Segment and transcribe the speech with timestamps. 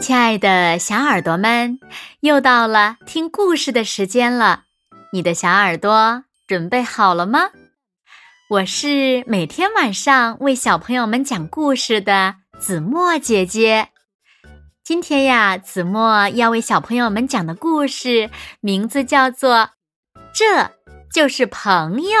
[0.00, 1.80] 亲爱的小耳朵们，
[2.20, 4.64] 又到了听故事的时间了。
[5.12, 7.50] 你的小耳朵准备好了吗？
[8.48, 13.88] 我是每天晚上为小朋友们讲故事的子墨姐姐。
[14.84, 18.30] 今天呀，子墨要为小朋友们讲的故事
[18.60, 19.56] 名字叫做
[20.32, 20.70] 《这
[21.12, 22.20] 就是朋友》。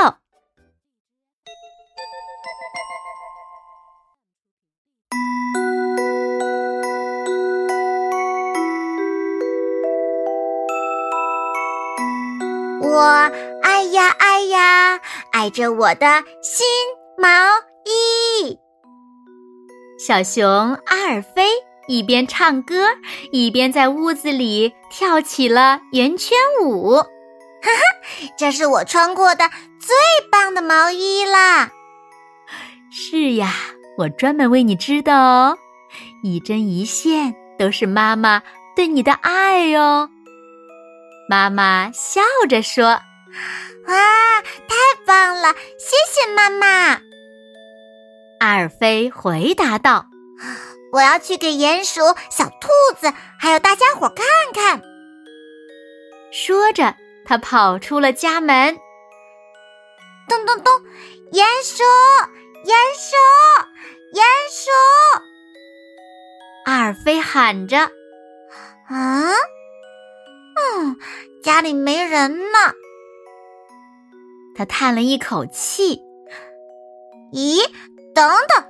[12.98, 13.30] 我
[13.62, 16.66] 爱呀爱呀，爱着我的新
[17.16, 17.28] 毛
[17.84, 18.58] 衣。
[20.00, 20.44] 小熊
[20.86, 21.46] 阿尔菲
[21.86, 22.88] 一边唱歌，
[23.30, 26.96] 一边在屋子里跳起了圆圈舞。
[26.96, 27.04] 哈
[27.62, 27.80] 哈，
[28.36, 29.94] 这是我穿过的最
[30.28, 31.70] 棒的毛衣啦！
[32.90, 33.54] 是呀，
[33.96, 35.56] 我专门为你织的哦，
[36.24, 38.42] 一针一线都是妈妈
[38.74, 40.10] 对你的爱哟。
[41.28, 42.86] 妈妈笑着说
[43.86, 45.52] ：“哇，太棒了！
[45.78, 47.02] 谢谢妈妈。”
[48.40, 50.06] 阿尔菲回答道
[50.92, 54.80] ：“我要去给鼹鼠、小兔子还有大家伙看看。”
[56.32, 56.94] 说着，
[57.26, 58.78] 他跑出了家门。
[60.28, 60.72] 咚咚咚！
[61.32, 61.82] 鼹鼠，
[62.64, 63.16] 鼹鼠，
[64.14, 64.70] 鼹鼠！
[66.64, 67.90] 阿尔菲喊着
[68.88, 69.34] ：“啊！”
[70.78, 70.96] 嗯，
[71.42, 72.58] 家里没人呢。
[74.54, 76.00] 他叹了一口气。
[77.32, 77.60] 咦，
[78.14, 78.64] 等等，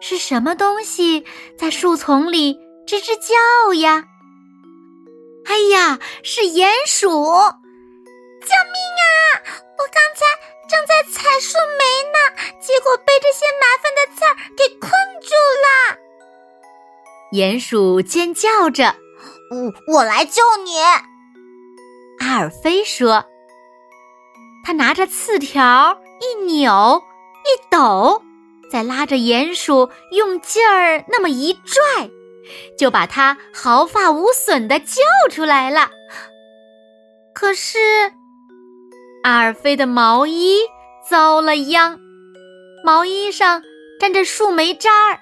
[0.00, 1.24] 是什么东西
[1.56, 4.04] 在树丛里吱吱叫呀？
[5.46, 7.08] 哎呀，是鼹鼠！
[7.08, 9.08] 救命啊！
[9.78, 10.26] 我刚才
[10.68, 12.18] 正在采树莓呢，
[12.60, 14.90] 结果被这些麻烦的刺儿给困
[15.22, 15.30] 住
[15.64, 15.66] 了。
[17.32, 18.94] 鼹鼠尖叫着。
[19.50, 20.76] 我我来救你，
[22.20, 23.24] 阿尔菲说。
[24.62, 27.02] 他拿着刺条一扭
[27.44, 28.22] 一抖，
[28.70, 32.10] 再拉着鼹鼠用劲儿那么一拽，
[32.76, 35.00] 就把它毫发无损的救
[35.30, 35.90] 出来了。
[37.34, 37.78] 可是，
[39.22, 40.58] 阿尔菲的毛衣
[41.08, 41.98] 遭了殃，
[42.84, 43.62] 毛衣上
[43.98, 45.20] 沾着树莓渣儿，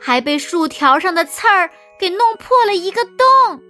[0.00, 1.70] 还被树条上的刺儿。
[2.00, 3.60] 给弄破了一个洞，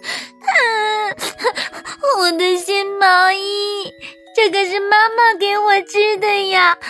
[2.18, 3.92] 我的新毛衣，
[4.34, 6.76] 这可是妈妈给我织的呀！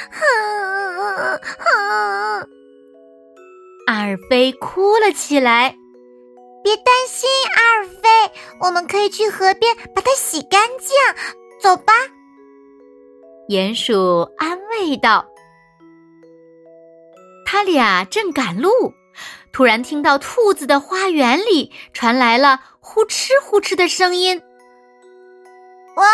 [3.87, 5.77] 阿尔菲哭了起来。
[6.63, 7.27] 别担心，
[7.57, 8.07] 阿尔菲，
[8.61, 10.95] 我们可以去河边把它洗干净。
[11.59, 11.95] 走吧，
[13.49, 15.27] 鼹鼠安慰道。
[17.47, 18.93] 他俩正赶路。
[19.53, 24.41] 突然听到兔子的花园里传来了呼哧呼哧的声音。
[25.97, 26.07] 喂，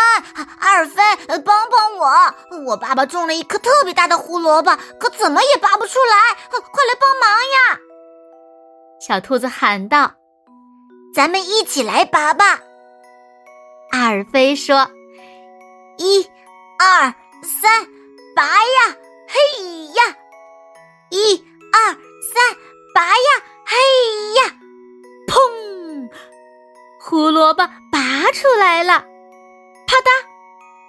[0.59, 2.65] 阿尔菲，帮帮我！
[2.65, 7.79] 我爸爸种了一颗特别大的胡萝卜，可怎么也拔不出来，快来帮忙呀！
[8.99, 10.11] 小兔子喊道
[11.15, 12.59] ：“咱们一起来拔吧！”
[13.93, 14.89] 阿尔菲说
[15.97, 16.23] ：“一、
[16.79, 17.87] 二、三，
[18.35, 18.97] 拔呀！
[19.27, 20.17] 嘿呀！
[21.11, 21.93] 一、二、
[22.33, 22.57] 三。”
[22.97, 23.77] 拔呀，嘿
[24.41, 24.55] 呀，
[25.27, 26.09] 砰！
[26.99, 29.05] 胡萝卜拔出来了，
[29.85, 30.09] 啪嗒，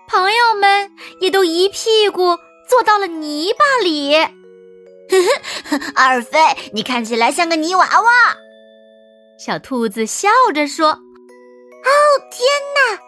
[0.08, 4.16] 朋友们也都一屁股坐到了泥巴里。
[4.16, 4.26] 呵
[5.68, 6.38] 呵，阿尔菲，
[6.72, 8.10] 你看起来像个泥娃娃。
[9.38, 11.92] 小兔子笑着说：“哦，
[12.30, 12.98] 天哪！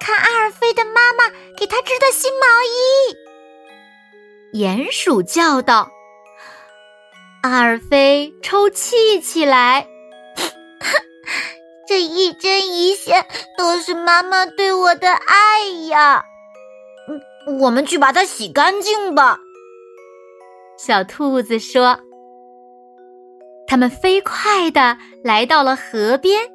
[0.00, 1.28] 看阿尔菲的妈妈
[1.58, 3.14] 给他织的新毛衣。”
[4.58, 5.90] 鼹鼠叫道。
[7.48, 9.88] 阿尔菲抽泣起来，
[11.88, 13.26] 这一针一线
[13.56, 16.22] 都是妈妈对我的爱呀！
[17.46, 19.38] 嗯，我们去把它洗干净吧。
[20.78, 21.98] 小兔子说。
[23.66, 26.50] 他们飞快的来到了河边，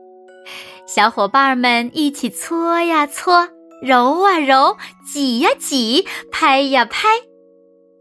[0.87, 3.49] 小伙伴们一起搓呀搓，
[3.83, 4.77] 揉啊揉，
[5.11, 7.07] 挤呀挤，拍呀拍，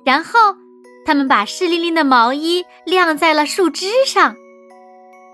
[0.05, 0.62] 然后。
[1.05, 4.37] 他们把湿淋淋的毛衣晾在了树枝上，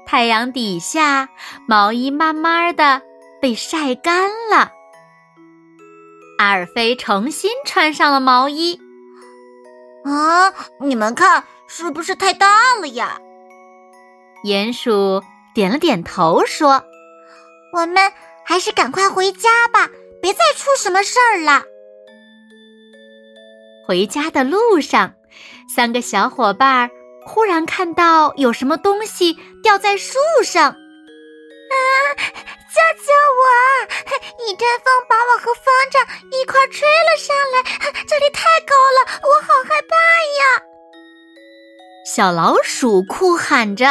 [0.07, 1.29] 太阳底下，
[1.67, 3.03] 毛衣慢慢的
[3.41, 4.73] 被晒干了。
[6.39, 8.81] 阿尔菲重新穿上了毛衣。
[10.05, 12.49] 啊，你们看，是不是太大
[12.81, 13.21] 了呀？
[14.45, 15.23] 鼹鼠
[15.55, 16.83] 点了点头，说
[17.77, 18.13] ：“我们
[18.45, 19.91] 还是赶快回家吧，
[20.23, 21.65] 别再出什么事儿了。”
[23.87, 25.18] 回家的路上。
[25.69, 26.91] 三个小伙伴
[27.25, 30.71] 忽然看到有什么东西掉在树上。
[30.71, 31.77] 啊！
[32.69, 33.43] 救救我！
[34.47, 35.99] 一阵风把我和风筝
[36.31, 37.63] 一块吹了上来，
[38.07, 40.63] 这里太高了，我好害怕呀！
[42.07, 43.87] 小老鼠哭喊着：“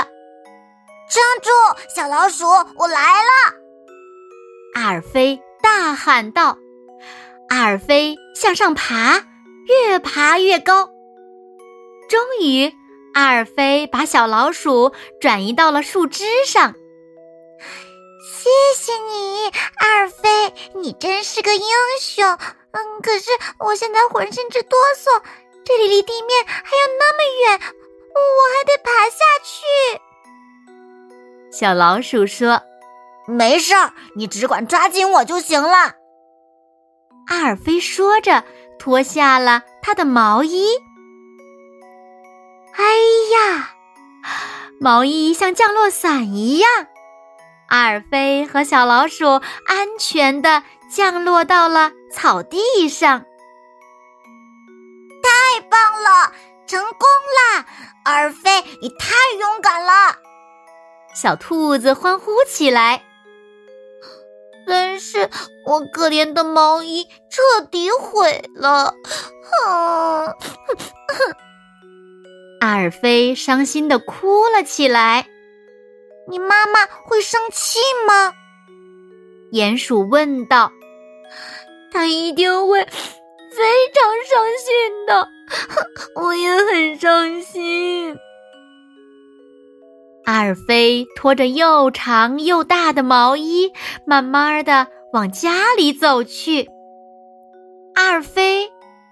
[1.10, 1.50] 撑住，
[1.96, 2.46] 小老鼠，
[2.78, 3.54] 我来了！”
[4.76, 6.58] 阿尔菲大喊道
[7.50, 9.24] ：“阿尔菲向上爬，
[9.68, 10.90] 越爬越高。
[12.08, 12.72] 终于，
[13.14, 16.74] 阿尔菲把小老鼠转移到了树枝上。”
[18.40, 21.68] 谢谢你，阿尔菲，你真是个英
[22.00, 22.26] 雄。
[22.26, 25.22] 嗯，可是我现在浑身直哆嗦，
[25.66, 27.60] 这里离地面还有那么远，
[28.14, 30.00] 我还得爬下去。
[31.52, 32.62] 小老鼠说
[33.28, 35.96] ：“没事儿，你只管抓紧我就行了。”
[37.28, 38.44] 阿尔菲说着，
[38.80, 40.70] 脱下了他的毛衣。
[42.78, 42.84] 哎
[43.34, 43.72] 呀，
[44.80, 46.70] 毛衣像降落伞一样。
[47.70, 49.28] 阿尔菲和小老鼠
[49.66, 53.26] 安全的降落到了草地上，
[55.24, 56.32] 太棒了，
[56.68, 57.00] 成功
[57.36, 57.66] 啦！
[58.06, 60.16] 阿尔菲，你太勇敢了！
[61.16, 63.04] 小兔子欢呼起来。
[64.68, 65.30] 但是
[65.66, 68.94] 我可怜的毛衣彻底毁了，
[69.50, 70.36] 哼！
[72.60, 75.28] 阿尔菲伤心的哭了起来。
[76.30, 78.34] 你妈妈会生气吗？
[79.52, 80.72] 鼹鼠问道。
[81.92, 83.64] 他一定会非
[83.94, 85.28] 常伤心的，
[86.22, 88.16] 我也很伤心。
[90.26, 93.72] 阿尔菲拖着又长又大的毛衣，
[94.06, 96.68] 慢慢的往家里走去。
[97.96, 98.57] 阿尔菲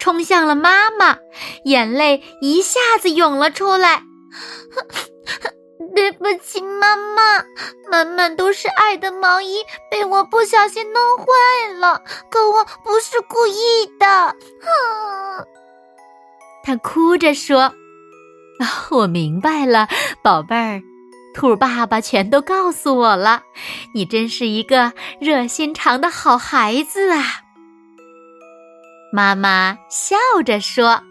[0.05, 1.17] 冲向了妈妈，
[1.63, 4.03] 眼泪一下子涌了出来。
[5.95, 7.43] 对不起，妈妈，
[7.89, 11.25] 满满都是爱的毛衣被我不小心弄坏
[11.79, 14.05] 了，可我不是故意的。
[14.61, 15.47] 哼，
[16.63, 17.73] 他哭着说
[18.91, 19.87] ：“我明白了，
[20.21, 20.83] 宝贝儿，
[21.33, 23.41] 兔爸爸全都告诉我了，
[23.95, 27.41] 你真是一个热心肠的好孩子啊。”
[29.15, 31.01] 妈妈笑着说。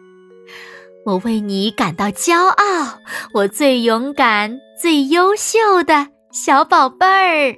[1.07, 2.99] 我为你感到骄傲，
[3.33, 7.57] 我最勇敢、最优秀的小宝贝儿。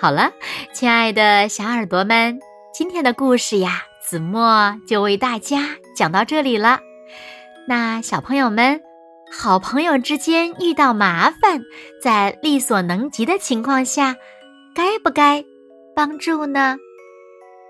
[0.00, 0.30] 好了，
[0.72, 2.38] 亲爱的小耳朵们，
[2.72, 6.78] 今天的故事呀，子墨就为大家讲到这里了。
[7.66, 8.80] 那小朋友们，
[9.36, 11.60] 好朋友之间遇到麻烦，
[12.00, 14.14] 在力所能及的情况下，
[14.78, 15.44] 该不该
[15.92, 16.76] 帮助呢？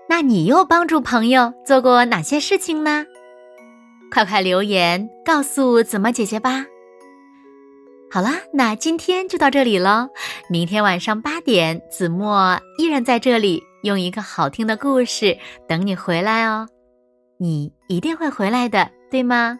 [0.07, 3.03] 那你又帮助朋友做过哪些事情呢？
[4.11, 6.63] 快快留言告诉子墨姐姐吧。
[8.11, 10.07] 好啦，那今天就到这里喽。
[10.51, 15.35] 明天晚上八点，子墨依然在这里，用一个好听的故事
[15.67, 16.67] 等你回来哦。
[17.39, 19.57] 你一定会回来的，对吗？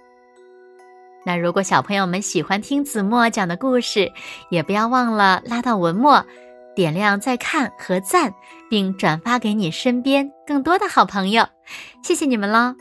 [1.26, 4.08] 那如果小朋友们喜欢听子墨讲的故事，
[4.52, 6.24] 也不要忘了拉到文末。
[6.80, 8.34] 点亮再看和赞，
[8.70, 11.46] 并转发给你身边更多的好朋友，
[12.02, 12.74] 谢谢你们喽。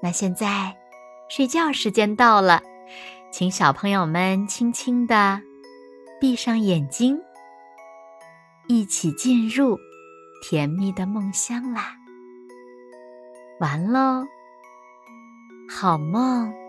[0.00, 0.76] 那现在
[1.28, 2.62] 睡觉时间到了，
[3.32, 5.40] 请小朋友们轻轻的
[6.20, 7.18] 闭上眼睛，
[8.68, 9.76] 一起进入
[10.40, 11.96] 甜蜜的梦乡啦。
[13.58, 14.24] 完喽，
[15.68, 16.67] 好梦。